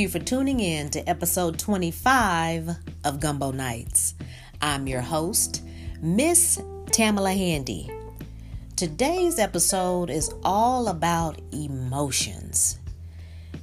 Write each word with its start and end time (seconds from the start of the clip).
you 0.00 0.08
for 0.08 0.18
tuning 0.18 0.58
in 0.60 0.88
to 0.88 1.06
episode 1.06 1.58
25 1.58 2.70
of 3.04 3.20
Gumbo 3.20 3.50
Nights. 3.50 4.14
I'm 4.62 4.86
your 4.86 5.02
host, 5.02 5.62
Miss 6.00 6.58
Tamala 6.86 7.34
Handy. 7.34 7.90
Today's 8.76 9.38
episode 9.38 10.08
is 10.08 10.32
all 10.42 10.88
about 10.88 11.38
emotions. 11.52 12.78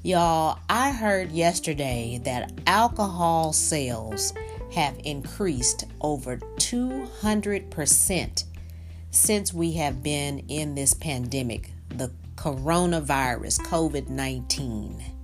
Y'all, 0.04 0.60
I 0.70 0.92
heard 0.92 1.32
yesterday 1.32 2.22
that 2.24 2.52
alcohol 2.68 3.52
sales 3.52 4.32
have 4.76 4.96
increased 5.04 5.86
over 6.02 6.38
200% 6.38 8.44
since 9.10 9.54
we 9.56 9.74
have 9.74 10.04
been 10.04 10.46
in 10.50 10.76
this 10.76 10.94
pandemic, 10.94 11.72
the 11.90 12.12
coronavirus, 12.36 13.60
COVID 13.62 14.10
19. 14.10 15.17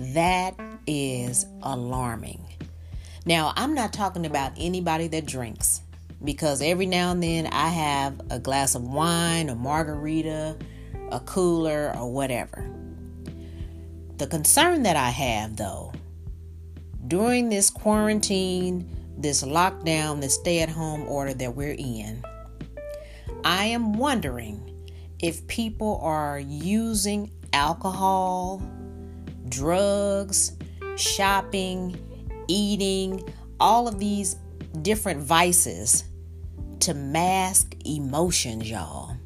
That 0.00 0.58
is 0.86 1.44
alarming. 1.62 2.42
Now, 3.26 3.52
I'm 3.54 3.74
not 3.74 3.92
talking 3.92 4.24
about 4.24 4.52
anybody 4.56 5.08
that 5.08 5.26
drinks 5.26 5.82
because 6.24 6.62
every 6.62 6.86
now 6.86 7.12
and 7.12 7.22
then 7.22 7.46
I 7.48 7.68
have 7.68 8.18
a 8.30 8.38
glass 8.38 8.74
of 8.74 8.82
wine, 8.82 9.50
a 9.50 9.54
margarita, 9.54 10.56
a 11.12 11.20
cooler, 11.20 11.94
or 11.94 12.10
whatever. 12.10 12.66
The 14.16 14.26
concern 14.26 14.84
that 14.84 14.96
I 14.96 15.10
have 15.10 15.56
though, 15.56 15.92
during 17.06 17.50
this 17.50 17.68
quarantine, 17.68 18.88
this 19.18 19.42
lockdown, 19.42 20.22
this 20.22 20.36
stay 20.36 20.60
at 20.60 20.70
home 20.70 21.02
order 21.08 21.34
that 21.34 21.54
we're 21.54 21.76
in, 21.78 22.24
I 23.44 23.66
am 23.66 23.92
wondering 23.92 24.88
if 25.18 25.46
people 25.46 26.00
are 26.02 26.38
using 26.40 27.30
alcohol, 27.52 28.62
drugs, 29.50 30.52
shopping, 30.96 31.98
eating, 32.48 33.22
all 33.58 33.86
of 33.86 33.98
these 33.98 34.36
different 34.82 35.20
vices 35.20 36.04
to 36.80 36.94
mask 36.94 37.74
emotions, 37.84 38.70
y'all. 38.70 39.16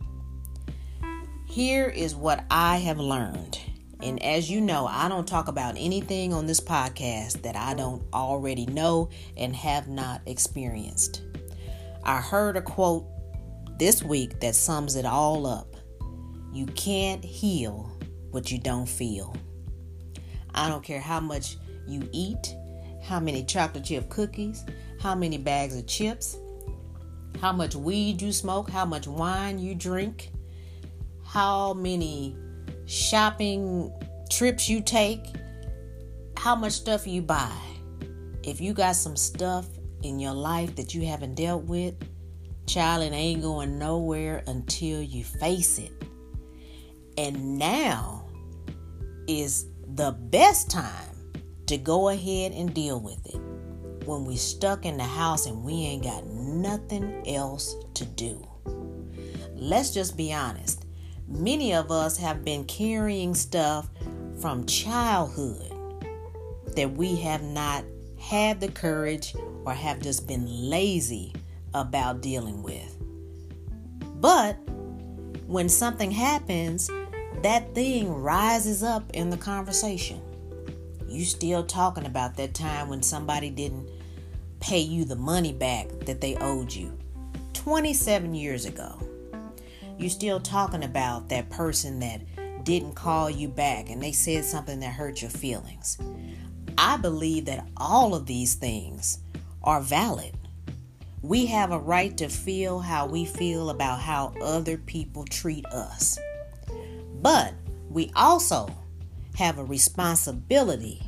Here 1.47 1.89
is 1.89 2.15
what 2.17 2.45
I 2.51 2.79
have 2.79 2.99
learned. 2.99 3.61
And 4.03 4.23
as 4.23 4.51
you 4.51 4.61
know, 4.61 4.87
I 4.87 5.09
don't 5.09 5.27
talk 5.27 5.49
about 5.49 5.77
anything 5.79 6.35
on 6.35 6.47
this 6.47 6.61
podcast 6.61 7.43
that 7.43 7.57
I 7.57 7.75
don't 7.75 8.03
already 8.13 8.67
know 8.67 9.09
and 9.37 9.55
have 9.55 9.89
not 9.89 10.21
experienced. 10.27 11.23
I 12.03 12.21
heard 12.21 12.57
a 12.57 12.61
quote 12.61 13.07
this 13.79 14.03
week 14.03 14.41
that 14.41 14.57
sums 14.57 14.97
it 14.97 15.07
all 15.07 15.47
up. 15.47 15.77
You 16.53 16.67
can't 16.67 17.25
heal 17.25 17.91
what 18.31 18.51
you 18.51 18.59
don't 18.59 18.89
feel. 18.89 19.35
I 20.55 20.69
don't 20.69 20.83
care 20.85 21.01
how 21.01 21.21
much 21.21 21.57
you 21.87 22.09
eat, 22.13 22.55
how 23.03 23.21
many 23.21 23.45
chocolate 23.45 23.85
chip 23.85 24.09
cookies, 24.09 24.65
how 25.01 25.15
many 25.15 25.39
bags 25.39 25.77
of 25.77 25.87
chips, 25.87 26.37
how 27.41 27.53
much 27.53 27.75
weed 27.75 28.23
you 28.23 28.33
smoke, 28.33 28.71
how 28.71 28.85
much 28.85 29.07
wine 29.07 29.59
you 29.59 29.75
drink, 29.75 30.31
how 31.25 31.75
many 31.75 32.37
shopping 32.87 33.93
trips 34.31 34.69
you 34.69 34.81
take, 34.81 35.25
how 36.37 36.55
much 36.55 36.73
stuff 36.73 37.07
you 37.07 37.23
buy. 37.23 37.53
If 38.43 38.61
you 38.61 38.73
got 38.73 38.97
some 38.97 39.17
stuff 39.17 39.67
in 40.03 40.19
your 40.19 40.35
life 40.35 40.77
that 40.77 40.95
you 40.95 41.07
haven't 41.07 41.35
dealt 41.35 41.65
with, 41.65 41.95
child, 42.67 43.03
it 43.03 43.15
ain't 43.15 43.43
going 43.43 43.79
nowhere 43.79 44.43
until 44.47 45.03
you 45.03 45.25
face 45.25 45.79
it. 45.79 45.93
And 47.17 47.59
now 47.59 48.29
is 49.27 49.67
the 49.87 50.13
best 50.13 50.71
time 50.71 51.11
to 51.67 51.77
go 51.77 52.09
ahead 52.09 52.53
and 52.53 52.75
deal 52.75 53.01
with 53.01 53.25
it 53.27 53.41
when 54.07 54.25
we're 54.25 54.37
stuck 54.37 54.85
in 54.85 54.97
the 54.97 55.05
house 55.05 55.47
and 55.47 55.65
we 55.65 55.73
ain't 55.73 56.03
got 56.03 56.27
nothing 56.27 57.23
else 57.27 57.75
to 57.95 58.05
do. 58.05 58.47
Let's 59.55 59.93
just 59.93 60.17
be 60.17 60.33
honest. 60.33 60.85
Many 61.27 61.75
of 61.75 61.91
us 61.91 62.19
have 62.19 62.45
been 62.45 62.65
carrying 62.65 63.35
stuff 63.35 63.89
from 64.41 64.67
childhood 64.67 65.73
that 66.77 66.93
we 66.93 67.17
have 67.17 67.43
not 67.43 67.85
had 68.19 68.61
the 68.61 68.69
courage 68.69 69.35
or 69.65 69.73
have 69.73 70.01
just 70.01 70.27
been 70.27 70.47
lazy 70.47 71.33
about 71.73 72.21
dealing 72.21 72.63
with. 72.63 72.97
But 74.21 74.55
when 75.47 75.69
something 75.69 76.11
happens, 76.11 76.91
that 77.45 77.75
thing 77.75 78.11
rises 78.11 78.83
up 78.83 79.05
in 79.13 79.29
the 79.29 79.37
conversation. 79.37 80.19
You 81.07 81.27
still 81.27 81.63
talking 81.63 82.07
about 82.07 82.39
that 82.39 82.55
time 82.55 82.89
when 82.89 83.03
somebody 83.03 83.51
didn't 83.51 83.91
pay 84.61 84.81
you 84.81 85.05
the 85.05 85.17
money 85.17 85.53
back 85.53 85.91
that 86.07 86.23
they 86.23 86.37
owed 86.37 86.73
you 86.73 86.99
27 87.53 88.35
years 88.35 88.65
ago. 88.65 88.99
You 89.99 90.09
still 90.09 90.41
talking 90.41 90.85
about 90.85 91.29
that 91.29 91.51
person 91.51 92.01
that 92.01 92.23
didn't 92.65 92.95
call 92.95 93.29
you 93.29 93.49
back 93.49 93.91
and 93.91 94.03
they 94.03 94.13
said 94.13 94.47
something 94.47 94.81
that 94.81 94.95
hurt 94.95 95.21
your 95.21 95.31
feelings. 95.31 95.99
I 96.79 96.97
believe 96.97 97.45
that 97.45 97.69
all 97.77 98.15
of 98.15 98.25
these 98.25 98.55
things 98.55 99.19
are 99.63 99.83
valid. 99.83 100.35
We 101.21 101.45
have 101.47 101.73
a 101.73 101.79
right 101.79 102.17
to 102.17 102.29
feel 102.29 102.81
how 102.81 103.07
we 103.07 103.27
feel 103.27 103.69
about 103.69 104.01
how 104.01 104.33
other 104.41 104.79
people 104.79 105.27
treat 105.27 105.67
us. 105.67 106.19
But 107.25 107.55
we 107.89 108.13
also 108.15 108.69
have 109.37 109.59
a 109.59 109.65
responsibility 109.65 111.01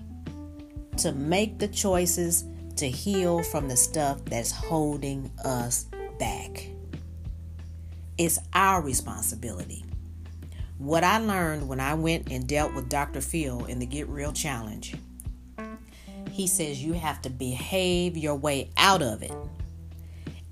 to 0.96 1.12
make 1.12 1.58
the 1.58 1.68
choices 1.68 2.46
to 2.76 2.88
heal 2.88 3.42
from 3.42 3.68
the 3.68 3.76
stuff 3.76 4.24
that's 4.24 4.50
holding 4.50 5.30
us 5.44 5.84
back. 6.18 6.70
It's 8.16 8.38
our 8.54 8.80
responsibility. 8.80 9.84
What 10.78 11.04
I 11.04 11.18
learned 11.18 11.68
when 11.68 11.80
I 11.80 11.92
went 11.92 12.32
and 12.32 12.46
dealt 12.46 12.72
with 12.72 12.88
Dr. 12.88 13.20
Phil 13.20 13.66
in 13.66 13.78
the 13.78 13.84
Get 13.84 14.08
Real 14.08 14.32
Challenge, 14.32 14.94
he 16.30 16.46
says 16.46 16.82
you 16.82 16.94
have 16.94 17.20
to 17.22 17.30
behave 17.30 18.16
your 18.16 18.36
way 18.36 18.70
out 18.78 19.02
of 19.02 19.22
it. 19.22 19.34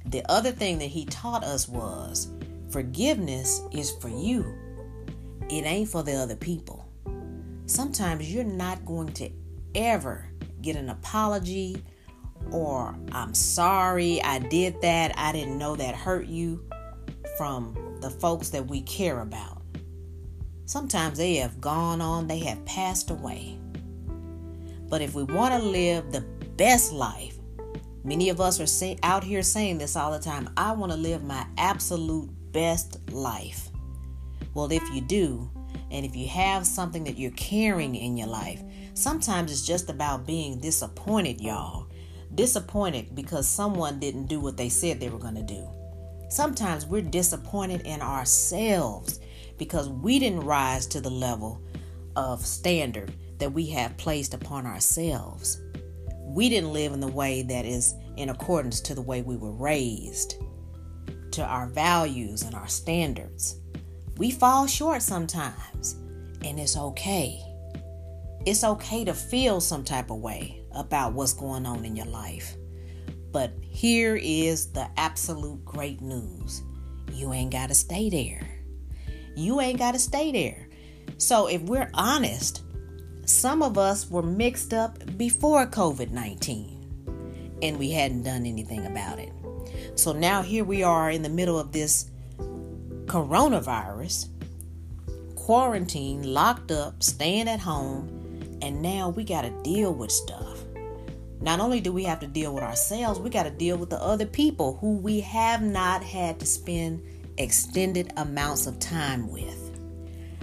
The 0.05 0.31
other 0.31 0.53
thing 0.53 0.79
that 0.81 0.91
he 0.91 1.07
taught 1.07 1.43
us 1.43 1.67
was 1.67 2.29
forgiveness 2.71 3.63
is 3.73 3.93
for 3.93 4.11
you 4.11 4.45
it 5.49 5.65
ain't 5.65 5.89
for 5.89 6.03
the 6.03 6.15
other 6.15 6.37
people. 6.37 6.89
Sometimes 7.67 8.33
you're 8.33 8.45
not 8.45 8.85
going 8.85 9.13
to 9.15 9.31
ever 9.75 10.29
get 10.61 10.77
an 10.77 10.89
apology 10.91 11.83
or 12.51 12.97
I'm 13.13 13.35
sorry 13.35 14.23
I 14.23 14.39
did 14.39 14.81
that, 14.83 15.17
I 15.17 15.33
didn't 15.33 15.59
know 15.59 15.77
that 15.77 15.95
hurt 15.95 16.27
you 16.27 16.65
from 17.37 17.97
the 18.01 18.11
folks 18.11 18.51
that 18.51 18.67
we 18.67 18.83
care 18.83 19.21
about. 19.21 19.63
Sometimes 20.67 21.19
they 21.19 21.37
have 21.37 21.61
gone 21.61 22.01
on, 22.01 22.27
they 22.27 22.39
have 22.41 22.65
passed 22.65 23.11
away. 23.11 23.59
But 24.89 25.03
if 25.03 25.15
we 25.15 25.25
want 25.25 25.55
to 25.55 25.61
live 25.61 26.13
the 26.13 26.21
best 26.57 26.93
life, 26.93 27.37
many 28.05 28.29
of 28.29 28.41
us 28.41 28.61
are 28.61 28.67
say, 28.67 28.99
out 29.03 29.25
here 29.25 29.43
saying 29.43 29.79
this 29.79 29.97
all 29.97 30.13
the 30.13 30.19
time 30.19 30.49
I 30.57 30.73
want 30.73 30.93
to 30.93 30.99
live 30.99 31.23
my 31.23 31.47
absolute 31.59 32.31
best 32.53 32.99
life. 33.11 33.71
Well, 34.55 34.71
if 34.71 34.83
you 34.93 35.01
do, 35.01 35.51
and 35.91 36.07
if 36.07 36.17
you 36.17 36.29
have 36.29 36.67
something 36.67 37.05
that 37.05 37.19
you're 37.19 37.33
carrying 37.33 37.95
in 37.95 38.17
your 38.17 38.29
life, 38.29 38.63
sometimes 38.95 39.53
it's 39.53 39.67
just 39.67 39.91
about 39.91 40.27
being 40.27 40.61
disappointed, 40.61 41.41
y'all. 41.41 41.89
Disappointed 42.35 43.15
because 43.15 43.47
someone 43.49 44.01
didn't 44.01 44.27
do 44.27 44.41
what 44.41 44.57
they 44.57 44.69
said 44.69 44.99
they 44.99 45.09
were 45.09 45.19
going 45.19 45.35
to 45.37 45.43
do. 45.43 45.69
Sometimes 46.31 46.87
we're 46.87 47.03
disappointed 47.03 47.83
in 47.83 48.01
ourselves 48.01 49.21
because 49.59 49.89
we 49.89 50.19
didn't 50.19 50.41
rise 50.41 50.87
to 50.89 51.01
the 51.01 51.11
level 51.11 51.63
of 52.17 52.45
standard 52.45 53.13
that 53.39 53.53
we 53.53 53.67
have 53.67 53.97
placed 53.97 54.35
upon 54.35 54.67
ourselves. 54.67 55.61
We 56.21 56.49
didn't 56.49 56.73
live 56.73 56.93
in 56.93 57.01
the 57.01 57.09
way 57.09 57.43
that 57.43 57.65
is 57.65 57.95
in 58.17 58.31
accordance 58.31 58.81
to 58.83 58.95
the 58.95 59.03
way 59.03 59.23
we 59.23 59.37
were 59.37 59.53
raised, 59.53 60.37
to 61.33 61.45
our 61.45 61.67
values 61.69 62.43
and 62.43 62.55
our 62.55 62.69
standards. 62.69 63.61
We 64.17 64.31
fall 64.31 64.67
short 64.67 65.03
sometimes, 65.03 65.95
and 66.45 66.59
it's 66.61 66.77
okay. 66.77 67.41
It's 68.47 68.65
okay 68.65 69.05
to 69.05 69.15
feel 69.15 69.61
some 69.61 69.85
type 69.85 70.11
of 70.11 70.19
way 70.19 70.63
about 70.73 71.13
what's 71.13 71.33
going 71.33 71.67
on 71.67 71.85
in 71.85 71.97
your 71.97 72.07
life. 72.07 72.57
But 73.33 73.53
here 73.61 74.17
is 74.17 74.71
the 74.73 74.89
absolute 74.97 75.65
great 75.65 76.01
news 76.01 76.63
you 77.13 77.33
ain't 77.33 77.53
got 77.53 77.69
to 77.69 77.75
stay 77.75 78.11
there. 78.11 78.47
You 79.37 79.61
ain't 79.61 79.79
got 79.79 79.93
to 79.93 79.99
stay 79.99 80.33
there. 80.33 80.69
So, 81.19 81.47
if 81.47 81.63
we're 81.63 81.91
honest, 81.95 82.63
some 83.25 83.63
of 83.63 83.79
us 83.79 84.11
were 84.11 84.23
mixed 84.23 84.75
up 84.75 84.99
before 85.17 85.67
COVID 85.67 86.11
19 86.11 87.59
and 87.63 87.79
we 87.79 87.91
hadn't 87.91 88.23
done 88.23 88.47
anything 88.47 88.87
about 88.87 89.19
it. 89.19 89.33
So 89.95 90.13
now 90.13 90.43
here 90.43 90.65
we 90.65 90.83
are 90.83 91.11
in 91.11 91.23
the 91.23 91.29
middle 91.29 91.59
of 91.59 91.73
this 91.73 92.11
coronavirus, 93.07 94.29
quarantine, 95.35 96.23
locked 96.23 96.71
up, 96.71 97.03
staying 97.03 97.49
at 97.49 97.61
home, 97.61 98.09
And 98.63 98.81
now 98.81 99.11
we 99.11 99.25
got 99.25 99.43
to 99.43 99.51
deal 99.63 99.93
with 99.93 100.11
stuff. 100.11 100.65
Not 101.41 101.61
only 101.61 101.83
do 101.83 101.93
we 101.93 102.05
have 102.05 102.21
to 102.21 102.27
deal 102.27 102.55
with 102.55 102.65
ourselves, 102.65 103.21
we 103.21 103.29
got 103.29 103.43
to 103.43 103.51
deal 103.51 103.77
with 103.77 103.91
the 103.91 104.03
other 104.03 104.25
people 104.25 104.79
who 104.81 104.97
we 104.97 105.21
have 105.21 105.61
not 105.61 106.03
had 106.03 106.41
to 106.41 106.47
spend 106.47 107.03
extended 107.37 108.13
amounts 108.17 108.67
of 108.67 108.79
time 108.79 109.29
with. 109.31 109.79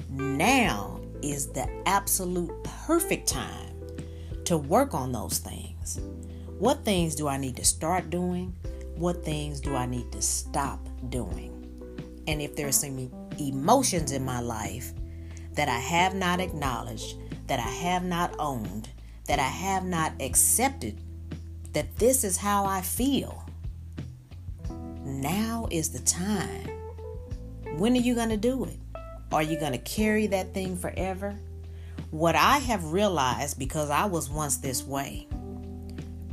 Now 0.09 0.99
is 1.23 1.47
the 1.47 1.67
absolute 1.87 2.51
perfect 2.63 3.27
time 3.27 3.73
to 4.45 4.57
work 4.57 4.93
on 4.93 5.11
those 5.11 5.39
things. 5.39 5.99
What 6.59 6.85
things 6.85 7.15
do 7.15 7.27
I 7.27 7.37
need 7.37 7.55
to 7.55 7.65
start 7.65 8.11
doing? 8.11 8.53
What 8.95 9.25
things 9.25 9.59
do 9.61 9.75
I 9.75 9.87
need 9.87 10.11
to 10.11 10.21
stop 10.21 10.79
doing? 11.09 11.60
And 12.27 12.41
if 12.41 12.55
there's 12.55 12.77
some 12.77 13.09
emotions 13.39 14.11
in 14.11 14.23
my 14.23 14.39
life 14.39 14.93
that 15.53 15.67
I 15.67 15.79
have 15.79 16.15
not 16.15 16.39
acknowledged, 16.39 17.17
that 17.47 17.59
I 17.59 17.69
have 17.69 18.03
not 18.03 18.33
owned, 18.39 18.89
that 19.27 19.39
I 19.39 19.47
have 19.47 19.83
not 19.83 20.13
accepted, 20.21 20.99
that 21.73 21.97
this 21.97 22.23
is 22.23 22.37
how 22.37 22.65
I 22.65 22.81
feel, 22.81 23.45
now 25.03 25.67
is 25.71 25.89
the 25.89 25.99
time. 25.99 26.69
When 27.77 27.93
are 27.93 28.01
you 28.01 28.15
going 28.15 28.29
to 28.29 28.37
do 28.37 28.65
it? 28.65 28.77
Are 29.31 29.43
you 29.43 29.59
going 29.59 29.71
to 29.71 29.77
carry 29.77 30.27
that 30.27 30.53
thing 30.53 30.77
forever? 30.77 31.35
What 32.11 32.35
I 32.35 32.57
have 32.57 32.91
realized 32.91 33.57
because 33.57 33.89
I 33.89 34.05
was 34.05 34.29
once 34.29 34.57
this 34.57 34.83
way, 34.83 35.27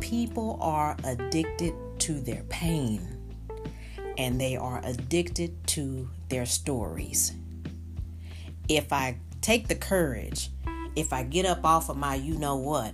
people 0.00 0.58
are 0.60 0.96
addicted 1.04 1.74
to 2.00 2.14
their 2.14 2.42
pain 2.48 3.17
and 4.18 4.40
they 4.40 4.56
are 4.56 4.82
addicted 4.84 5.66
to 5.68 6.10
their 6.28 6.44
stories. 6.44 7.32
If 8.68 8.92
I 8.92 9.16
take 9.40 9.68
the 9.68 9.76
courage, 9.76 10.50
if 10.96 11.12
I 11.12 11.22
get 11.22 11.46
up 11.46 11.64
off 11.64 11.88
of 11.88 11.96
my 11.96 12.16
you 12.16 12.36
know 12.36 12.56
what 12.56 12.92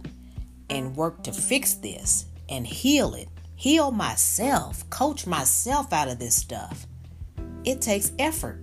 and 0.68 0.94
work 0.94 1.24
to 1.24 1.32
fix 1.32 1.74
this 1.74 2.26
and 2.48 2.66
heal 2.66 3.14
it, 3.14 3.28
heal 3.56 3.90
myself, 3.90 4.88
coach 4.90 5.26
myself 5.26 5.92
out 5.92 6.08
of 6.08 6.18
this 6.18 6.36
stuff, 6.36 6.86
it 7.64 7.80
takes 7.80 8.12
effort. 8.18 8.60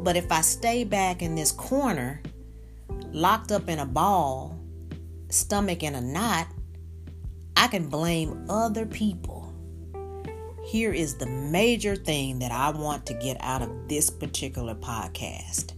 But 0.00 0.16
if 0.16 0.32
I 0.32 0.40
stay 0.40 0.84
back 0.84 1.20
in 1.20 1.34
this 1.34 1.52
corner, 1.52 2.22
locked 3.12 3.52
up 3.52 3.68
in 3.68 3.78
a 3.78 3.86
ball, 3.86 4.58
stomach 5.28 5.82
in 5.82 5.94
a 5.94 6.00
knot, 6.00 6.46
I 7.56 7.68
can 7.68 7.88
blame 7.88 8.46
other 8.48 8.86
people. 8.86 9.43
Here 10.64 10.94
is 10.94 11.16
the 11.16 11.26
major 11.26 11.94
thing 11.94 12.38
that 12.38 12.50
I 12.50 12.70
want 12.70 13.04
to 13.06 13.14
get 13.14 13.36
out 13.40 13.60
of 13.60 13.86
this 13.86 14.08
particular 14.08 14.74
podcast. 14.74 15.72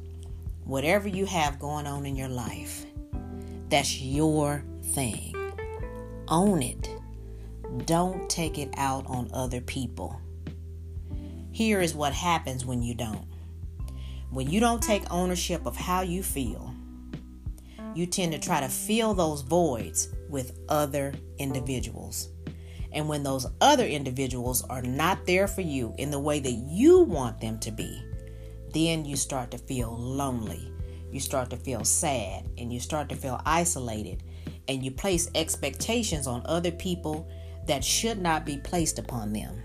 Whatever 0.64 1.08
you 1.08 1.26
have 1.26 1.58
going 1.58 1.88
on 1.88 2.06
in 2.06 2.14
your 2.14 2.28
life, 2.28 2.86
that's 3.68 4.00
your 4.00 4.64
thing. 4.94 5.34
Own 6.28 6.62
it. 6.62 6.88
Don't 7.84 8.30
take 8.30 8.58
it 8.58 8.72
out 8.76 9.04
on 9.08 9.28
other 9.32 9.60
people. 9.60 10.20
Here 11.50 11.80
is 11.80 11.94
what 11.94 12.12
happens 12.12 12.64
when 12.64 12.80
you 12.80 12.94
don't. 12.94 13.26
When 14.30 14.48
you 14.48 14.60
don't 14.60 14.82
take 14.82 15.02
ownership 15.10 15.66
of 15.66 15.76
how 15.76 16.02
you 16.02 16.22
feel, 16.22 16.72
you 17.92 18.06
tend 18.06 18.32
to 18.32 18.38
try 18.38 18.60
to 18.60 18.68
fill 18.68 19.14
those 19.14 19.42
voids 19.42 20.08
with 20.28 20.56
other 20.68 21.12
individuals. 21.38 22.28
And 22.96 23.08
when 23.08 23.22
those 23.22 23.46
other 23.60 23.86
individuals 23.86 24.64
are 24.64 24.82
not 24.82 25.24
there 25.24 25.46
for 25.46 25.60
you 25.60 25.94
in 25.98 26.10
the 26.10 26.18
way 26.18 26.40
that 26.40 26.50
you 26.50 27.02
want 27.02 27.40
them 27.40 27.60
to 27.60 27.70
be, 27.70 28.02
then 28.72 29.04
you 29.04 29.14
start 29.14 29.52
to 29.52 29.58
feel 29.58 29.96
lonely. 29.96 30.72
You 31.12 31.20
start 31.20 31.50
to 31.50 31.56
feel 31.56 31.84
sad 31.84 32.48
and 32.58 32.72
you 32.72 32.80
start 32.80 33.08
to 33.10 33.16
feel 33.16 33.40
isolated. 33.46 34.24
And 34.66 34.84
you 34.84 34.90
place 34.90 35.30
expectations 35.36 36.26
on 36.26 36.42
other 36.46 36.72
people 36.72 37.30
that 37.68 37.84
should 37.84 38.20
not 38.20 38.44
be 38.44 38.56
placed 38.56 38.98
upon 38.98 39.32
them 39.32 39.62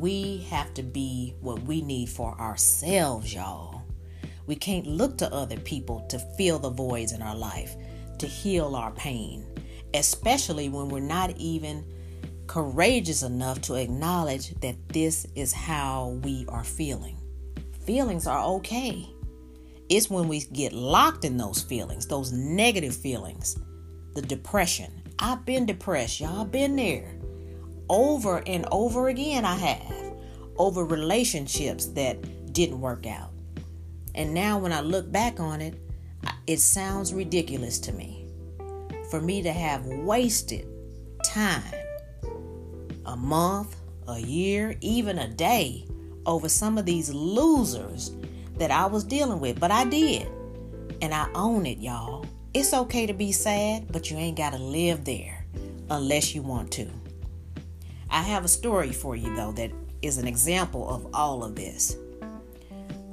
we 0.00 0.38
have 0.50 0.74
to 0.74 0.82
be 0.82 1.34
what 1.40 1.62
we 1.62 1.80
need 1.80 2.08
for 2.08 2.38
ourselves, 2.40 3.32
y'all. 3.32 3.82
We 4.46 4.56
can't 4.56 4.86
look 4.86 5.18
to 5.18 5.32
other 5.32 5.58
people 5.58 6.06
to 6.08 6.18
fill 6.36 6.58
the 6.58 6.70
voids 6.70 7.12
in 7.12 7.22
our 7.22 7.34
life, 7.34 7.76
to 8.18 8.26
heal 8.26 8.76
our 8.76 8.90
pain, 8.92 9.46
especially 9.94 10.68
when 10.68 10.88
we're 10.88 11.00
not 11.00 11.36
even 11.36 11.84
courageous 12.46 13.22
enough 13.22 13.60
to 13.62 13.74
acknowledge 13.74 14.54
that 14.60 14.88
this 14.88 15.26
is 15.34 15.52
how 15.52 16.18
we 16.22 16.44
are 16.48 16.64
feeling. 16.64 17.18
Feelings 17.84 18.26
are 18.26 18.42
okay. 18.56 19.08
It's 19.88 20.10
when 20.10 20.28
we 20.28 20.40
get 20.40 20.72
locked 20.72 21.24
in 21.24 21.36
those 21.36 21.62
feelings, 21.62 22.06
those 22.06 22.32
negative 22.32 22.96
feelings, 22.96 23.56
the 24.14 24.22
depression. 24.22 25.02
I've 25.18 25.44
been 25.44 25.66
depressed, 25.66 26.20
y'all 26.20 26.44
been 26.44 26.76
there 26.76 27.16
over 27.88 28.42
and 28.46 28.66
over 28.72 29.08
again 29.08 29.44
I 29.44 29.54
have 29.54 30.12
over 30.58 30.84
relationships 30.84 31.86
that 31.86 32.52
didn't 32.52 32.80
work 32.80 33.06
out. 33.06 33.30
And 34.14 34.32
now 34.32 34.58
when 34.58 34.72
I 34.72 34.80
look 34.80 35.10
back 35.12 35.38
on 35.38 35.60
it, 35.60 35.74
it 36.46 36.60
sounds 36.60 37.12
ridiculous 37.12 37.78
to 37.80 37.92
me. 37.92 38.26
For 39.10 39.20
me 39.20 39.42
to 39.42 39.52
have 39.52 39.84
wasted 39.86 40.66
time, 41.24 41.62
a 43.06 43.16
month, 43.16 43.76
a 44.08 44.18
year, 44.18 44.76
even 44.80 45.18
a 45.18 45.28
day, 45.28 45.86
over 46.26 46.48
some 46.48 46.76
of 46.76 46.84
these 46.84 47.12
losers 47.12 48.12
that 48.58 48.70
I 48.70 48.86
was 48.86 49.04
dealing 49.04 49.40
with. 49.40 49.58
But 49.58 49.70
I 49.70 49.84
did. 49.84 50.28
And 51.02 51.14
I 51.14 51.28
own 51.34 51.66
it, 51.66 51.78
y'all. 51.78 52.26
It's 52.54 52.72
okay 52.72 53.06
to 53.06 53.12
be 53.12 53.32
sad, 53.32 53.92
but 53.92 54.10
you 54.10 54.16
ain't 54.16 54.36
got 54.36 54.52
to 54.52 54.58
live 54.58 55.04
there 55.04 55.44
unless 55.90 56.34
you 56.34 56.42
want 56.42 56.70
to. 56.72 56.88
I 58.10 58.22
have 58.22 58.44
a 58.44 58.48
story 58.48 58.92
for 58.92 59.14
you, 59.14 59.34
though, 59.36 59.52
that 59.52 59.70
is 60.02 60.18
an 60.18 60.26
example 60.26 60.88
of 60.88 61.14
all 61.14 61.44
of 61.44 61.54
this. 61.54 61.96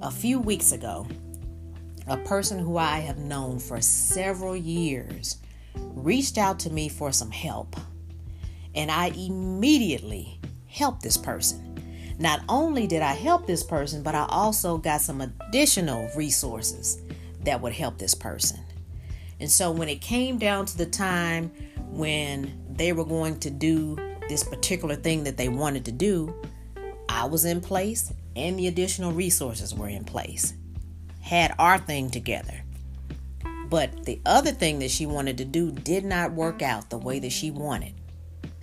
A 0.01 0.11
few 0.11 0.39
weeks 0.39 0.71
ago, 0.71 1.07
a 2.07 2.17
person 2.17 2.59
who 2.59 2.77
I 2.77 2.99
have 2.99 3.17
known 3.17 3.59
for 3.59 3.81
several 3.81 4.55
years 4.55 5.37
reached 5.75 6.37
out 6.37 6.59
to 6.59 6.69
me 6.69 6.89
for 6.89 7.11
some 7.11 7.31
help, 7.31 7.75
and 8.75 8.89
I 8.91 9.07
immediately 9.07 10.39
helped 10.67 11.01
this 11.01 11.17
person. 11.17 12.15
Not 12.19 12.41
only 12.47 12.87
did 12.87 13.01
I 13.01 13.13
help 13.13 13.47
this 13.47 13.63
person, 13.63 14.03
but 14.03 14.15
I 14.15 14.25
also 14.29 14.77
got 14.77 15.01
some 15.01 15.21
additional 15.21 16.09
resources 16.15 17.01
that 17.43 17.61
would 17.61 17.73
help 17.73 17.97
this 17.97 18.15
person. 18.15 18.59
And 19.39 19.49
so 19.49 19.71
when 19.71 19.89
it 19.89 20.01
came 20.01 20.37
down 20.37 20.65
to 20.67 20.77
the 20.77 20.85
time 20.85 21.51
when 21.89 22.59
they 22.69 22.93
were 22.93 23.05
going 23.05 23.39
to 23.39 23.49
do 23.49 23.97
this 24.29 24.43
particular 24.43 24.95
thing 24.95 25.23
that 25.25 25.37
they 25.37 25.49
wanted 25.49 25.85
to 25.85 25.91
do, 25.91 26.33
I 27.09 27.25
was 27.25 27.45
in 27.45 27.61
place 27.61 28.13
and 28.35 28.57
the 28.57 28.67
additional 28.67 29.11
resources 29.11 29.73
were 29.73 29.89
in 29.89 30.03
place. 30.03 30.53
Had 31.21 31.53
our 31.59 31.77
thing 31.77 32.09
together. 32.09 32.63
But 33.69 34.05
the 34.05 34.21
other 34.25 34.51
thing 34.51 34.79
that 34.79 34.91
she 34.91 35.05
wanted 35.05 35.37
to 35.39 35.45
do 35.45 35.71
did 35.71 36.05
not 36.05 36.33
work 36.33 36.61
out 36.61 36.89
the 36.89 36.97
way 36.97 37.19
that 37.19 37.31
she 37.31 37.51
wanted. 37.51 37.93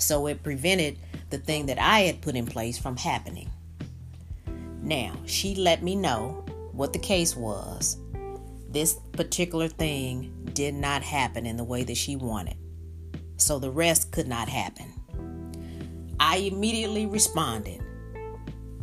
So 0.01 0.27
it 0.27 0.43
prevented 0.43 0.99
the 1.31 1.39
thing 1.39 1.67
that 1.67 1.79
I 1.79 2.01
had 2.01 2.21
put 2.21 2.35
in 2.35 2.47
place 2.47 2.79
from 2.79 2.97
happening. 2.97 3.51
Now, 4.83 5.15
she 5.27 5.55
let 5.55 5.83
me 5.83 5.95
know 5.95 6.45
what 6.73 6.93
the 6.93 6.99
case 6.99 7.37
was. 7.37 7.99
This 8.71 8.99
particular 9.13 9.69
thing 9.69 10.51
did 10.55 10.75
not 10.75 11.03
happen 11.03 11.47
in 11.47 11.57
the 11.57 11.65
way 11.65 11.85
that 11.85 11.97
she 11.97 12.17
wanted. 12.17 12.57
So 13.37 13.59
the 13.59 13.71
rest 13.71 14.11
could 14.11 14.27
not 14.27 14.49
happen. 14.49 14.95
I 16.19 16.37
immediately 16.37 17.07
responded 17.07 17.81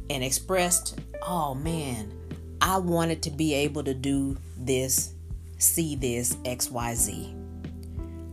and 0.09 0.23
expressed, 0.23 0.99
oh 1.23 1.55
man, 1.55 2.13
I 2.61 2.77
wanted 2.77 3.21
to 3.23 3.31
be 3.31 3.53
able 3.53 3.83
to 3.83 3.93
do 3.93 4.37
this, 4.57 5.13
see 5.57 5.95
this, 5.95 6.35
XYZ. 6.37 7.33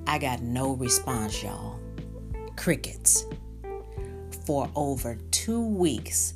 I 0.06 0.18
got 0.18 0.42
no 0.42 0.72
response, 0.72 1.42
y'all. 1.42 1.73
Crickets. 2.56 3.24
For 4.46 4.70
over 4.74 5.16
two 5.30 5.64
weeks, 5.64 6.34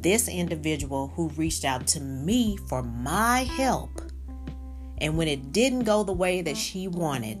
this 0.00 0.28
individual 0.28 1.08
who 1.08 1.28
reached 1.30 1.64
out 1.64 1.86
to 1.88 2.00
me 2.00 2.56
for 2.68 2.82
my 2.82 3.44
help, 3.44 4.00
and 4.98 5.16
when 5.16 5.28
it 5.28 5.52
didn't 5.52 5.84
go 5.84 6.02
the 6.02 6.12
way 6.12 6.42
that 6.42 6.56
she 6.56 6.88
wanted, 6.88 7.38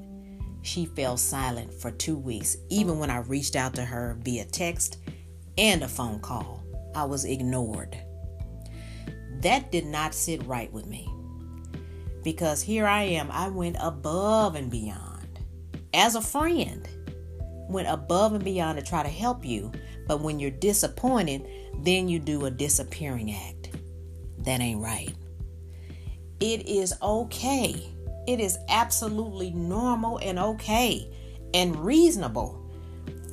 she 0.62 0.86
fell 0.86 1.16
silent 1.16 1.72
for 1.72 1.90
two 1.90 2.16
weeks, 2.16 2.56
even 2.68 2.98
when 2.98 3.10
I 3.10 3.18
reached 3.18 3.56
out 3.56 3.74
to 3.74 3.84
her 3.84 4.18
via 4.22 4.44
text 4.44 4.98
and 5.56 5.82
a 5.82 5.88
phone 5.88 6.20
call. 6.20 6.62
I 6.94 7.04
was 7.04 7.24
ignored. 7.24 7.96
That 9.40 9.72
did 9.72 9.86
not 9.86 10.14
sit 10.14 10.44
right 10.44 10.70
with 10.72 10.86
me 10.86 11.08
because 12.22 12.60
here 12.62 12.86
I 12.86 13.04
am. 13.04 13.30
I 13.30 13.48
went 13.48 13.76
above 13.80 14.54
and 14.54 14.70
beyond 14.70 15.10
as 15.94 16.14
a 16.14 16.20
friend, 16.20 16.88
went 17.70 17.88
above 17.88 18.34
and 18.34 18.44
beyond 18.44 18.78
to 18.78 18.84
try 18.84 19.02
to 19.02 19.08
help 19.08 19.44
you. 19.44 19.72
But 20.06 20.20
when 20.20 20.38
you're 20.38 20.50
disappointed, 20.50 21.46
then 21.78 22.08
you 22.08 22.18
do 22.18 22.46
a 22.46 22.50
disappearing 22.50 23.32
act. 23.32 23.70
That 24.38 24.60
ain't 24.60 24.82
right. 24.82 25.14
It 26.40 26.66
is 26.66 26.94
okay 27.02 27.86
It 28.26 28.40
is 28.40 28.58
absolutely 28.68 29.50
normal 29.50 30.18
and 30.18 30.38
okay 30.38 31.10
and 31.54 31.74
reasonable 31.76 32.60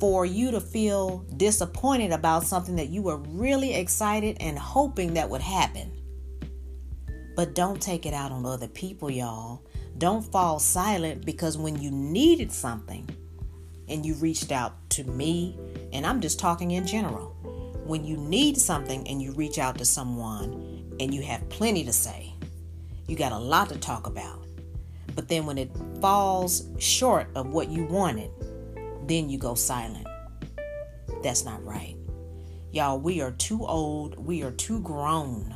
for 0.00 0.26
you 0.26 0.50
to 0.50 0.60
feel 0.60 1.18
disappointed 1.36 2.12
about 2.12 2.44
something 2.44 2.76
that 2.76 2.88
you 2.88 3.02
were 3.02 3.18
really 3.18 3.74
excited 3.74 4.36
and 4.40 4.58
hoping 4.58 5.14
that 5.14 5.28
would 5.28 5.40
happen. 5.40 5.92
But 7.36 7.54
don't 7.54 7.80
take 7.80 8.06
it 8.06 8.14
out 8.14 8.32
on 8.32 8.44
other 8.44 8.68
people, 8.68 9.10
y'all. 9.10 9.62
Don't 9.98 10.22
fall 10.22 10.58
silent 10.58 11.24
because 11.24 11.56
when 11.56 11.80
you 11.80 11.90
needed 11.90 12.50
something 12.50 13.08
and 13.88 14.04
you 14.04 14.14
reached 14.14 14.52
out 14.52 14.74
to 14.90 15.04
me, 15.04 15.58
and 15.92 16.06
I'm 16.06 16.20
just 16.20 16.38
talking 16.38 16.72
in 16.72 16.86
general, 16.86 17.34
when 17.84 18.04
you 18.04 18.16
need 18.16 18.58
something 18.58 19.06
and 19.08 19.22
you 19.22 19.32
reach 19.32 19.58
out 19.58 19.78
to 19.78 19.84
someone 19.84 20.94
and 21.00 21.14
you 21.14 21.22
have 21.22 21.48
plenty 21.48 21.84
to 21.84 21.92
say, 21.92 22.34
you 23.06 23.16
got 23.16 23.32
a 23.32 23.38
lot 23.38 23.70
to 23.70 23.78
talk 23.78 24.06
about. 24.06 24.44
But 25.14 25.28
then 25.28 25.46
when 25.46 25.56
it 25.56 25.70
falls 26.00 26.68
short 26.78 27.28
of 27.34 27.48
what 27.48 27.70
you 27.70 27.84
wanted, 27.84 28.30
then 29.06 29.30
you 29.30 29.38
go 29.38 29.54
silent. 29.54 30.06
That's 31.22 31.44
not 31.44 31.64
right. 31.64 31.96
Y'all, 32.70 33.00
we 33.00 33.22
are 33.22 33.32
too 33.32 33.64
old, 33.64 34.18
we 34.18 34.42
are 34.42 34.50
too 34.50 34.80
grown 34.80 35.54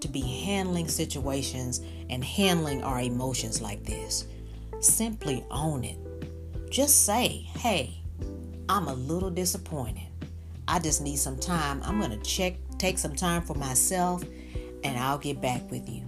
to 0.00 0.08
be 0.08 0.20
handling 0.20 0.88
situations 0.88 1.82
and 2.08 2.24
handling 2.24 2.82
our 2.82 3.00
emotions 3.00 3.60
like 3.60 3.84
this. 3.84 4.24
Simply 4.80 5.44
own 5.50 5.84
it. 5.84 5.98
Just 6.70 7.06
say, 7.06 7.46
hey, 7.56 7.98
I'm 8.68 8.88
a 8.88 8.94
little 8.94 9.30
disappointed. 9.30 10.06
I 10.66 10.78
just 10.78 11.00
need 11.00 11.16
some 11.16 11.38
time. 11.38 11.80
I'm 11.82 11.98
going 11.98 12.10
to 12.10 12.18
check, 12.18 12.56
take 12.76 12.98
some 12.98 13.16
time 13.16 13.42
for 13.42 13.54
myself, 13.54 14.22
and 14.84 14.98
I'll 14.98 15.18
get 15.18 15.40
back 15.40 15.70
with 15.70 15.88
you. 15.88 16.02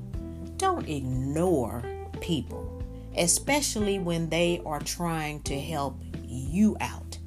Don't 0.58 0.86
ignore 0.86 1.82
people, 2.20 2.82
especially 3.16 3.98
when 3.98 4.28
they 4.28 4.60
are 4.66 4.80
trying 4.80 5.40
to 5.44 5.58
help 5.58 5.98
you 6.22 6.76
out 6.80 7.18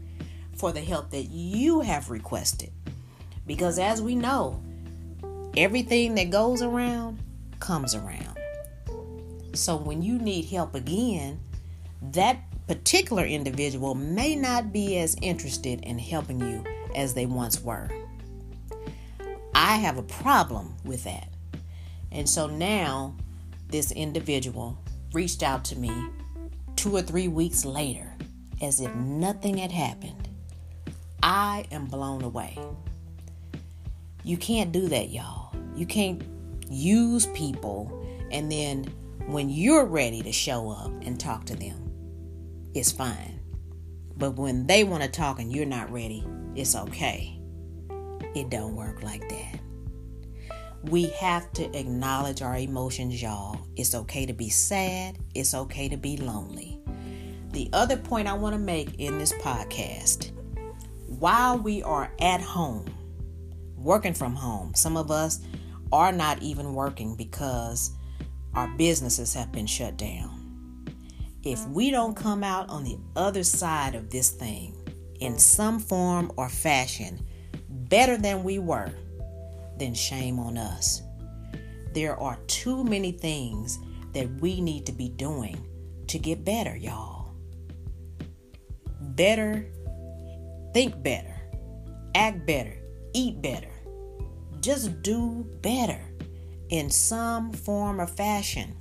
for 0.55 0.71
the 0.71 0.81
help 0.81 1.09
that 1.09 1.23
you 1.23 1.81
have 1.81 2.11
requested. 2.11 2.71
Because 3.47 3.79
as 3.79 3.99
we 3.99 4.13
know, 4.13 4.61
everything 5.57 6.13
that 6.15 6.29
goes 6.29 6.61
around 6.61 7.17
comes 7.59 7.95
around. 7.95 8.37
So 9.53 9.75
when 9.75 10.03
you 10.03 10.19
need 10.19 10.45
help 10.45 10.75
again, 10.75 11.39
that 12.11 12.37
particular 12.67 13.23
individual 13.23 13.95
may 13.95 14.35
not 14.35 14.71
be 14.71 14.97
as 14.97 15.15
interested 15.21 15.81
in 15.81 15.99
helping 15.99 16.39
you 16.39 16.63
as 16.95 17.13
they 17.13 17.25
once 17.25 17.61
were. 17.61 17.89
I 19.53 19.77
have 19.77 19.97
a 19.97 20.03
problem 20.03 20.75
with 20.83 21.03
that. 21.03 21.29
And 22.11 22.27
so 22.29 22.47
now 22.47 23.15
this 23.69 23.91
individual 23.91 24.77
reached 25.13 25.43
out 25.43 25.65
to 25.65 25.75
me 25.75 25.91
two 26.75 26.95
or 26.95 27.01
three 27.01 27.27
weeks 27.27 27.65
later 27.65 28.13
as 28.61 28.79
if 28.79 28.93
nothing 28.95 29.57
had 29.57 29.71
happened. 29.71 30.29
I 31.21 31.65
am 31.71 31.85
blown 31.85 32.23
away. 32.23 32.57
You 34.23 34.37
can't 34.37 34.71
do 34.71 34.87
that, 34.87 35.09
y'all. 35.09 35.53
You 35.75 35.85
can't 35.85 36.21
use 36.69 37.27
people 37.27 37.99
and 38.31 38.51
then 38.51 38.85
when 39.27 39.49
you're 39.49 39.85
ready 39.85 40.21
to 40.23 40.31
show 40.31 40.69
up 40.71 40.91
and 41.03 41.19
talk 41.19 41.45
to 41.45 41.55
them, 41.55 41.82
it's 42.73 42.91
fine. 42.91 43.39
But 44.15 44.35
when 44.35 44.67
they 44.67 44.83
want 44.83 45.03
to 45.03 45.09
talk 45.09 45.39
and 45.39 45.51
you're 45.51 45.65
not 45.65 45.91
ready, 45.91 46.25
it's 46.55 46.75
okay. 46.75 47.39
It 48.35 48.49
don't 48.49 48.75
work 48.75 49.03
like 49.03 49.27
that. 49.29 49.59
We 50.83 51.05
have 51.19 51.51
to 51.53 51.77
acknowledge 51.77 52.41
our 52.41 52.57
emotions, 52.57 53.21
y'all. 53.21 53.59
It's 53.75 53.95
okay 53.95 54.25
to 54.25 54.33
be 54.33 54.49
sad. 54.49 55.17
It's 55.33 55.53
okay 55.53 55.87
to 55.89 55.97
be 55.97 56.17
lonely. 56.17 56.79
The 57.51 57.69
other 57.73 57.97
point 57.97 58.27
I 58.27 58.33
want 58.33 58.53
to 58.53 58.59
make 58.59 58.99
in 58.99 59.17
this 59.17 59.33
podcast 59.33 60.31
while 61.19 61.57
we 61.57 61.81
are 61.83 62.11
at 62.19 62.41
home, 62.41 62.85
working 63.77 64.13
from 64.13 64.35
home, 64.35 64.73
some 64.73 64.97
of 64.97 65.11
us 65.11 65.39
are 65.91 66.11
not 66.11 66.41
even 66.41 66.73
working 66.73 67.15
because 67.15 67.91
our 68.55 68.67
businesses 68.77 69.33
have 69.33 69.51
been 69.51 69.67
shut 69.67 69.95
down. 69.95 70.32
If 71.43 71.67
we 71.67 71.91
don't 71.91 72.15
come 72.15 72.43
out 72.43 72.69
on 72.69 72.83
the 72.83 72.97
other 73.15 73.43
side 73.43 73.95
of 73.95 74.09
this 74.09 74.29
thing 74.29 74.77
in 75.19 75.37
some 75.37 75.79
form 75.79 76.31
or 76.37 76.49
fashion 76.49 77.25
better 77.69 78.17
than 78.17 78.43
we 78.43 78.59
were, 78.59 78.91
then 79.77 79.93
shame 79.93 80.39
on 80.39 80.57
us. 80.57 81.01
There 81.93 82.19
are 82.19 82.37
too 82.47 82.83
many 82.83 83.11
things 83.11 83.79
that 84.13 84.29
we 84.41 84.61
need 84.61 84.85
to 84.85 84.91
be 84.91 85.09
doing 85.09 85.63
to 86.07 86.17
get 86.17 86.45
better, 86.45 86.75
y'all 86.75 87.23
better, 89.15 89.65
think 90.73 91.01
better, 91.03 91.35
act 92.15 92.45
better, 92.45 92.75
eat 93.13 93.41
better. 93.41 93.69
Just 94.59 95.01
do 95.01 95.45
better 95.61 95.99
in 96.69 96.89
some 96.89 97.51
form 97.51 97.99
or 97.99 98.07
fashion. 98.07 98.75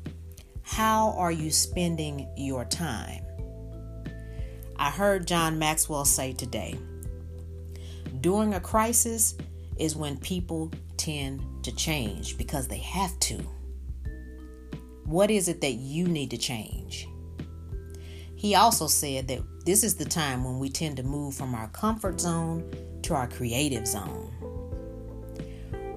How 0.62 1.14
are 1.18 1.32
you 1.32 1.50
spending 1.50 2.28
your 2.36 2.64
time? 2.64 3.22
I 4.76 4.90
heard 4.90 5.26
John 5.26 5.58
Maxwell 5.58 6.04
say 6.04 6.32
today 6.32 6.78
during 8.20 8.54
a 8.54 8.60
crisis 8.60 9.34
is 9.78 9.96
when 9.96 10.16
people 10.16 10.70
tend 10.96 11.42
to 11.64 11.74
change 11.74 12.38
because 12.38 12.68
they 12.68 12.78
have 12.78 13.18
to. 13.20 13.34
What 15.04 15.30
is 15.30 15.48
it 15.48 15.60
that 15.60 15.72
you 15.72 16.06
need 16.06 16.30
to 16.30 16.38
change? 16.38 17.08
He 18.36 18.54
also 18.54 18.86
said 18.86 19.28
that 19.28 19.40
this 19.64 19.84
is 19.84 19.96
the 19.96 20.04
time 20.04 20.44
when 20.44 20.58
we 20.58 20.68
tend 20.68 20.96
to 20.96 21.02
move 21.02 21.34
from 21.34 21.54
our 21.54 21.68
comfort 21.68 22.20
zone 22.20 22.64
to 23.02 23.14
our 23.14 23.28
creative 23.28 23.86
zone. 23.86 24.32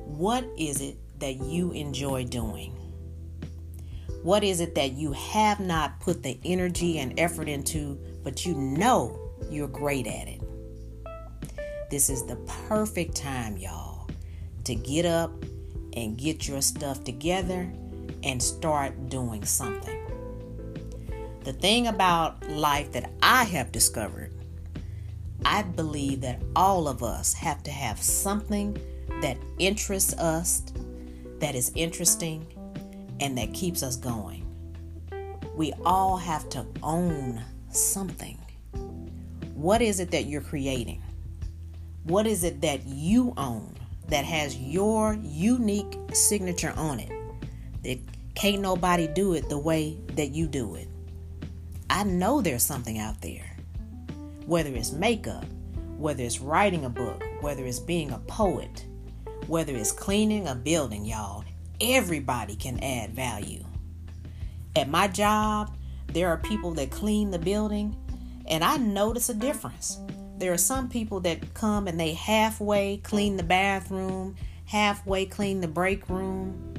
What 0.05 0.45
is 0.57 0.81
it 0.81 0.97
that 1.19 1.35
you 1.35 1.71
enjoy 1.71 2.25
doing? 2.25 2.75
What 4.25 4.43
is 4.43 4.59
it 4.59 4.73
that 4.73 4.93
you 4.93 5.11
have 5.11 5.59
not 5.59 5.99
put 5.99 6.23
the 6.23 6.39
energy 6.43 6.97
and 6.97 7.19
effort 7.19 7.47
into, 7.47 7.99
but 8.23 8.43
you 8.43 8.55
know 8.55 9.19
you're 9.51 9.67
great 9.67 10.07
at 10.07 10.27
it? 10.27 10.41
This 11.91 12.09
is 12.09 12.25
the 12.25 12.37
perfect 12.67 13.15
time, 13.15 13.55
y'all, 13.55 14.09
to 14.63 14.73
get 14.73 15.05
up 15.05 15.31
and 15.95 16.17
get 16.17 16.47
your 16.47 16.63
stuff 16.63 17.03
together 17.03 17.71
and 18.23 18.41
start 18.41 19.09
doing 19.09 19.45
something. 19.45 19.99
The 21.43 21.53
thing 21.53 21.85
about 21.85 22.49
life 22.49 22.93
that 22.93 23.11
I 23.21 23.43
have 23.43 23.71
discovered, 23.71 24.33
I 25.45 25.61
believe 25.61 26.21
that 26.21 26.41
all 26.55 26.87
of 26.87 27.03
us 27.03 27.33
have 27.33 27.61
to 27.61 27.69
have 27.69 28.01
something 28.01 28.75
that 29.21 29.37
interests 29.59 30.15
us, 30.15 30.63
that 31.37 31.53
is 31.53 31.71
interesting, 31.75 32.47
and 33.19 33.37
that 33.37 33.53
keeps 33.53 33.83
us 33.83 33.95
going. 33.95 34.45
We 35.55 35.73
all 35.85 36.17
have 36.17 36.49
to 36.49 36.65
own 36.83 37.41
something. 37.69 38.37
What 39.53 39.81
is 39.81 39.99
it 39.99 40.11
that 40.11 40.25
you're 40.25 40.41
creating? 40.41 41.01
What 42.03 42.27
is 42.27 42.43
it 42.43 42.61
that 42.61 42.85
you 42.85 43.33
own 43.37 43.73
that 44.09 44.25
has 44.25 44.57
your 44.57 45.17
unique 45.23 45.97
signature 46.13 46.73
on 46.75 46.99
it? 46.99 47.11
That 47.83 47.99
can't 48.35 48.61
nobody 48.61 49.07
do 49.07 49.33
it 49.33 49.49
the 49.49 49.57
way 49.57 49.97
that 50.13 50.31
you 50.31 50.47
do 50.47 50.75
it. 50.75 50.87
I 51.89 52.03
know 52.03 52.41
there's 52.41 52.63
something 52.63 52.99
out 52.99 53.21
there. 53.21 53.55
Whether 54.45 54.75
it's 54.75 54.91
makeup, 54.91 55.45
whether 55.97 56.23
it's 56.23 56.41
writing 56.41 56.85
a 56.85 56.89
book, 56.89 57.23
whether 57.41 57.65
it's 57.65 57.79
being 57.79 58.11
a 58.11 58.19
poet, 58.19 58.85
whether 59.47 59.73
it's 59.75 59.91
cleaning 59.91 60.47
a 60.47 60.55
building, 60.55 61.05
y'all, 61.05 61.45
everybody 61.81 62.55
can 62.55 62.79
add 62.83 63.11
value. 63.11 63.63
At 64.75 64.89
my 64.89 65.07
job, 65.07 65.75
there 66.07 66.29
are 66.29 66.37
people 66.37 66.71
that 66.75 66.91
clean 66.91 67.31
the 67.31 67.39
building, 67.39 67.95
and 68.47 68.63
I 68.63 68.77
notice 68.77 69.29
a 69.29 69.33
difference. 69.33 69.99
There 70.37 70.51
are 70.51 70.57
some 70.57 70.89
people 70.89 71.19
that 71.21 71.53
come 71.53 71.87
and 71.87 71.99
they 71.99 72.13
halfway 72.13 72.97
clean 72.97 73.37
the 73.37 73.43
bathroom, 73.43 74.35
halfway 74.65 75.25
clean 75.25 75.61
the 75.61 75.67
break 75.67 76.09
room, 76.09 76.73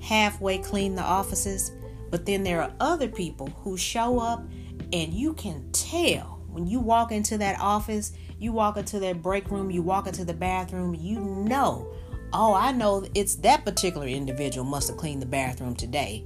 halfway 0.00 0.58
clean 0.58 0.94
the 0.94 1.02
offices, 1.02 1.72
but 2.10 2.26
then 2.26 2.42
there 2.42 2.62
are 2.62 2.72
other 2.80 3.08
people 3.08 3.46
who 3.48 3.76
show 3.76 4.18
up 4.18 4.44
and 4.92 5.12
you 5.12 5.34
can 5.34 5.70
tell 5.72 6.40
when 6.48 6.66
you 6.66 6.80
walk 6.80 7.12
into 7.12 7.36
that 7.38 7.60
office, 7.60 8.12
you 8.38 8.52
walk 8.52 8.76
into 8.76 8.98
that 9.00 9.22
break 9.22 9.50
room, 9.50 9.70
you 9.70 9.82
walk 9.82 10.06
into 10.06 10.24
the 10.24 10.34
bathroom, 10.34 10.94
you 10.94 11.20
know, 11.20 11.92
oh, 12.36 12.54
I 12.54 12.72
know 12.72 13.06
it's 13.14 13.36
that 13.36 13.64
particular 13.64 14.06
individual 14.06 14.64
must 14.64 14.88
have 14.88 14.98
cleaned 14.98 15.22
the 15.22 15.26
bathroom 15.26 15.74
today 15.74 16.24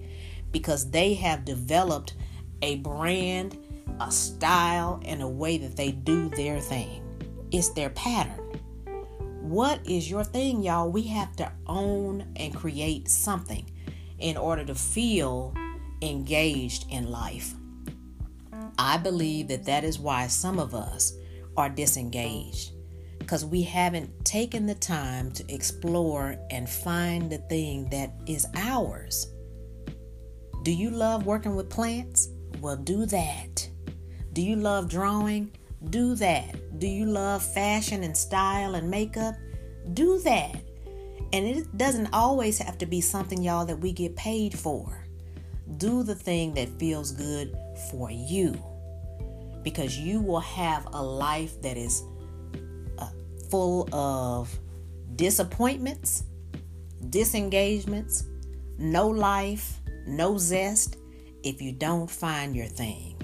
because 0.50 0.90
they 0.90 1.14
have 1.14 1.45
developed 1.45 2.14
a 2.62 2.76
brand, 2.76 3.57
a 4.00 4.11
style, 4.11 5.00
and 5.05 5.23
a 5.23 5.29
way 5.29 5.57
that 5.59 5.76
they 5.76 5.93
do 5.93 6.29
their 6.31 6.59
thing. 6.59 7.02
It's 7.52 7.69
their 7.71 7.90
pattern. 7.90 8.38
What 9.40 9.81
is 9.88 10.11
your 10.11 10.25
thing, 10.25 10.62
y'all? 10.62 10.90
We 10.90 11.02
have 11.02 11.35
to 11.37 11.50
own 11.67 12.26
and 12.37 12.55
create 12.55 13.09
something 13.09 13.71
in 14.19 14.37
order 14.37 14.64
to 14.64 14.75
feel 14.75 15.55
engaged 16.02 16.87
in 16.90 17.11
life. 17.11 17.55
I 18.79 18.97
believe 18.97 19.49
that 19.49 19.64
that 19.67 19.85
is 19.85 19.99
why 19.99 20.26
some 20.26 20.59
of 20.59 20.75
us 20.75 21.14
are 21.57 21.69
disengaged 21.69 22.73
because 23.21 23.45
we 23.45 23.62
haven't 23.62 24.25
taken 24.25 24.67
the 24.67 24.75
time 24.75 25.31
to 25.31 25.55
explore 25.55 26.37
and 26.50 26.69
find 26.69 27.31
the 27.31 27.39
thing 27.39 27.89
that 27.91 28.11
is 28.27 28.45
ours. 28.57 29.29
Do 30.65 30.73
you 30.73 30.91
love 30.91 31.27
working 31.27 31.55
with 31.55 31.71
plants? 31.71 32.29
Well, 32.61 32.77
do 32.77 33.07
that. 33.07 33.69
Do 34.33 34.43
you 34.43 34.57
love 34.57 34.89
drawing? 34.89 35.53
Do 35.91 36.17
that. 36.17 36.79
Do 36.81 36.89
you 36.89 37.07
love 37.07 37.45
fashion 37.45 38.03
and 38.03 38.17
style 38.17 38.75
and 38.75 38.91
makeup? 38.91 39.37
Do 39.95 40.19
that. 40.21 40.57
And 41.33 41.47
it 41.47 41.77
doesn't 41.79 42.12
always 42.12 42.59
have 42.59 42.79
to 42.79 42.87
be 42.87 43.00
something, 43.00 43.41
y'all, 43.43 43.67
that 43.67 43.79
we 43.79 43.93
get 43.93 44.17
paid 44.17 44.59
for. 44.59 45.05
Do 45.77 46.03
the 46.03 46.17
thing 46.17 46.55
that 46.55 46.69
feels 46.81 47.12
good 47.12 47.57
for 47.91 48.11
you 48.11 48.61
because 49.62 49.97
you 49.97 50.21
will 50.21 50.41
have 50.41 50.89
a 50.93 51.03
life 51.03 51.61
that 51.62 51.77
is 51.77 52.03
full 53.50 53.92
of 53.95 54.57
disappointments, 55.16 56.25
disengagements, 57.11 58.25
no 58.78 59.09
life, 59.09 59.80
no 60.07 60.38
zest 60.38 60.97
if 61.42 61.61
you 61.61 61.73
don't 61.73 62.11
find 62.11 62.54
your 62.54 62.66
thing. 62.66 63.16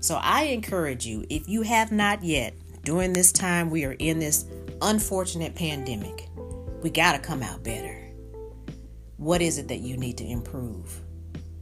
So 0.00 0.18
I 0.20 0.44
encourage 0.44 1.06
you, 1.06 1.24
if 1.30 1.48
you 1.48 1.62
have 1.62 1.90
not 1.90 2.22
yet, 2.22 2.54
during 2.84 3.12
this 3.12 3.32
time 3.32 3.70
we 3.70 3.84
are 3.84 3.96
in 3.98 4.18
this 4.18 4.44
unfortunate 4.82 5.54
pandemic, 5.54 6.28
we 6.82 6.90
got 6.90 7.12
to 7.12 7.18
come 7.18 7.42
out 7.42 7.64
better. 7.64 7.98
What 9.16 9.40
is 9.40 9.56
it 9.56 9.68
that 9.68 9.80
you 9.80 9.96
need 9.96 10.18
to 10.18 10.24
improve? 10.24 11.00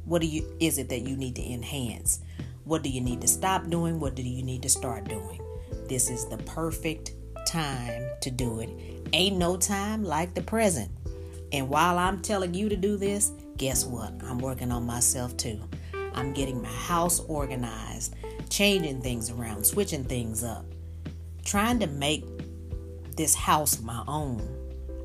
What 0.05 0.21
do 0.21 0.27
you 0.27 0.57
is 0.59 0.79
it 0.79 0.89
that 0.89 1.03
you 1.03 1.17
need 1.17 1.37
to 1.37 1.49
enhance? 1.49 2.21
What 2.65 2.83
do 2.83 2.89
you 2.91 3.01
need 3.01 3.21
to 3.21 3.29
stop 3.29 3.69
doing? 3.69 4.01
What 4.01 4.17
do 4.17 4.23
you 4.23 4.43
need 4.43 4.63
to 4.63 4.69
start 4.69 5.09
doing? 5.09 5.41
This 5.89 6.11
is 6.11 6.29
the 6.29 6.39
perfect 6.39 7.13
time 7.53 8.09
to 8.21 8.31
do 8.31 8.61
it. 8.61 8.71
Ain't 9.13 9.37
no 9.37 9.57
time 9.57 10.03
like 10.03 10.35
the 10.35 10.43
present. 10.43 10.91
And 11.53 11.69
while 11.69 11.99
I'm 11.99 12.21
telling 12.21 12.55
you 12.55 12.69
to 12.69 12.77
do 12.77 12.97
this, 12.97 13.33
guess 13.57 13.85
what? 13.85 14.13
I'm 14.25 14.39
working 14.39 14.73
on 14.73 14.87
myself 14.87 15.37
too. 15.37 15.61
I'm 16.15 16.33
getting 16.33 16.63
my 16.63 16.69
house 16.69 17.21
organized, 17.21 18.15
changing 18.49 19.03
things 19.03 19.31
around, 19.31 19.65
switching 19.67 20.05
things 20.05 20.43
up, 20.43 20.65
trying 21.45 21.79
to 21.81 21.87
make 21.87 22.25
this 23.17 23.35
house 23.35 23.81
my 23.81 24.03
own. 24.09 24.41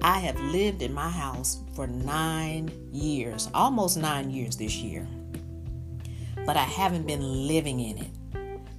I 0.01 0.19
have 0.19 0.39
lived 0.39 0.81
in 0.81 0.93
my 0.93 1.09
house 1.09 1.59
for 1.75 1.87
nine 1.87 2.71
years, 2.91 3.49
almost 3.53 3.97
nine 3.97 4.31
years 4.31 4.55
this 4.55 4.77
year 4.77 5.07
but 6.47 6.55
I 6.55 6.63
haven't 6.63 7.05
been 7.05 7.45
living 7.45 7.81
in 7.81 7.97
it. 7.97 8.11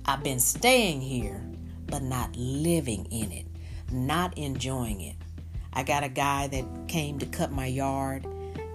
I've 0.07 0.25
been 0.25 0.41
staying 0.41 1.03
here, 1.03 1.45
but 1.87 2.03
not 2.03 2.35
living 2.35 3.05
in 3.11 3.31
it, 3.31 3.45
not 3.91 4.37
enjoying 4.37 5.01
it. 5.01 5.17
I 5.73 5.83
got 5.83 6.05
a 6.05 6.09
guy 6.09 6.49
that 6.49 6.65
came 6.89 7.19
to 7.19 7.27
cut 7.27 7.53
my 7.53 7.67
yard, 7.67 8.27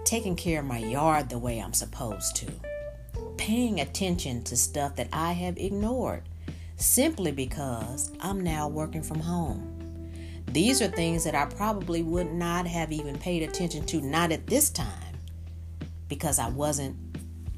taking 0.04 0.36
care 0.36 0.60
of 0.60 0.66
my 0.66 0.78
yard 0.78 1.28
the 1.28 1.38
way 1.38 1.60
I'm 1.60 1.72
supposed 1.72 2.36
to, 2.36 2.46
paying 3.36 3.80
attention 3.80 4.42
to 4.44 4.56
stuff 4.56 4.96
that 4.96 5.08
I 5.12 5.32
have 5.32 5.58
ignored 5.58 6.22
simply 6.76 7.32
because 7.32 8.12
I'm 8.20 8.40
now 8.40 8.68
working 8.68 9.02
from 9.02 9.20
home. 9.20 9.70
These 10.46 10.82
are 10.82 10.88
things 10.88 11.24
that 11.24 11.34
I 11.34 11.46
probably 11.46 12.02
would 12.02 12.32
not 12.32 12.66
have 12.66 12.92
even 12.92 13.18
paid 13.18 13.42
attention 13.42 13.86
to, 13.86 14.00
not 14.00 14.30
at 14.30 14.46
this 14.46 14.70
time, 14.70 15.16
because 16.08 16.38
I 16.38 16.48
wasn't 16.48 16.96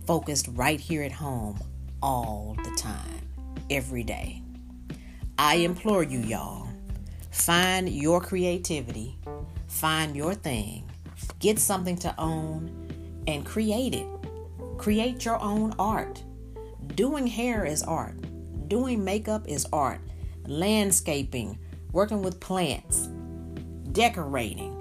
focused 0.06 0.48
right 0.52 0.80
here 0.80 1.02
at 1.02 1.12
home 1.12 1.58
all 2.02 2.56
the 2.64 2.71
time, 2.76 3.21
every 3.71 4.02
day. 4.02 4.42
I 5.38 5.56
implore 5.56 6.02
you, 6.02 6.21
y'all, 6.21 6.69
find 7.36 7.88
your 7.88 8.20
creativity, 8.20 9.18
find 9.68 10.16
your 10.16 10.34
thing, 10.34 10.88
get 11.38 11.58
something 11.58 11.96
to 11.99 12.12
own, 12.18 13.22
and 13.26 13.44
create 13.44 13.94
it. 13.94 14.06
Create 14.78 15.25
your 15.25 15.40
own 15.40 15.75
art. 15.78 16.22
Doing 16.94 17.26
hair 17.26 17.64
is 17.64 17.82
art, 17.82 18.16
doing 18.68 19.04
makeup 19.04 19.46
is 19.46 19.66
art, 19.72 20.00
landscaping, 20.46 21.58
working 21.92 22.22
with 22.22 22.40
plants, 22.40 23.08
decorating. 23.92 24.72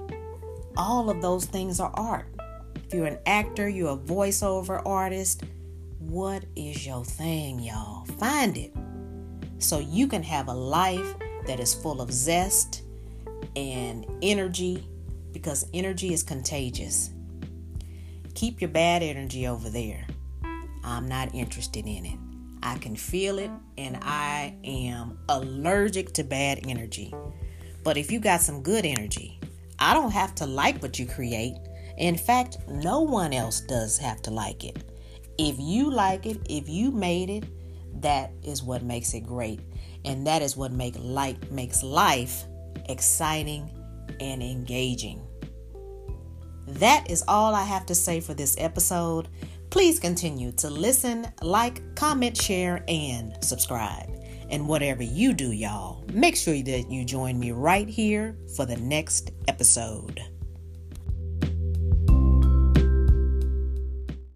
All 0.77 1.09
of 1.09 1.21
those 1.21 1.45
things 1.45 1.79
are 1.79 1.91
art. 1.93 2.27
If 2.75 2.93
you're 2.93 3.07
an 3.07 3.19
actor, 3.25 3.67
you're 3.67 3.93
a 3.93 3.97
voiceover 3.97 4.81
artist, 4.85 5.43
what 5.99 6.45
is 6.55 6.85
your 6.85 7.03
thing, 7.03 7.59
y'all? 7.59 8.05
Find 8.17 8.57
it 8.57 8.73
so 9.59 9.79
you 9.79 10.07
can 10.07 10.23
have 10.23 10.47
a 10.47 10.53
life 10.53 11.15
that 11.47 11.59
is 11.59 11.73
full 11.73 12.01
of 12.01 12.11
zest 12.11 12.83
and 13.55 14.05
energy 14.21 14.87
because 15.31 15.67
energy 15.73 16.13
is 16.13 16.23
contagious. 16.23 17.11
Keep 18.33 18.61
your 18.61 18.69
bad 18.69 19.03
energy 19.03 19.47
over 19.47 19.69
there. 19.69 20.05
I'm 20.83 21.07
not 21.07 21.33
interested 21.33 21.85
in 21.87 22.05
it. 22.05 22.19
I 22.61 22.77
can 22.77 22.95
feel 22.95 23.39
it 23.39 23.51
and 23.77 23.97
I 24.01 24.55
am 24.63 25.19
allergic 25.29 26.13
to 26.13 26.23
bad 26.23 26.61
energy. 26.67 27.13
But 27.83 27.97
if 27.97 28.11
you 28.11 28.19
got 28.19 28.41
some 28.41 28.63
good 28.63 28.85
energy, 28.85 29.39
I 29.77 29.93
don't 29.93 30.11
have 30.11 30.35
to 30.35 30.45
like 30.45 30.81
what 30.81 30.97
you 30.97 31.05
create. 31.05 31.55
In 31.97 32.17
fact, 32.17 32.57
no 32.67 33.01
one 33.01 33.33
else 33.33 33.61
does 33.61 33.97
have 33.99 34.21
to 34.23 34.31
like 34.31 34.63
it. 34.63 34.83
If 35.37 35.57
you 35.59 35.91
like 35.91 36.25
it, 36.25 36.39
if 36.49 36.67
you 36.67 36.91
made 36.91 37.29
it, 37.29 37.45
that 38.01 38.31
is 38.43 38.63
what 38.63 38.83
makes 38.83 39.13
it 39.13 39.21
great. 39.21 39.59
And 40.05 40.25
that 40.27 40.41
is 40.41 40.55
what 40.55 40.71
make 40.71 40.95
life 40.97 41.51
makes 41.51 41.83
life 41.83 42.45
exciting 42.87 43.69
and 44.19 44.41
engaging. 44.41 45.21
That 46.67 47.09
is 47.09 47.23
all 47.27 47.53
I 47.53 47.63
have 47.63 47.85
to 47.87 47.95
say 47.95 48.19
for 48.19 48.33
this 48.33 48.55
episode. 48.57 49.27
Please 49.69 49.99
continue 49.99 50.51
to 50.53 50.69
listen, 50.69 51.27
like, 51.41 51.95
comment, 51.95 52.37
share, 52.37 52.83
and 52.87 53.35
subscribe. 53.43 54.09
And 54.49 54.67
whatever 54.67 55.03
you 55.03 55.33
do, 55.33 55.51
y'all, 55.51 56.03
make 56.13 56.35
sure 56.35 56.61
that 56.61 56.89
you 56.89 57.03
join 57.03 57.39
me 57.39 57.51
right 57.51 57.89
here 57.89 58.37
for 58.55 58.65
the 58.65 58.77
next 58.77 59.31
episode. 59.47 60.21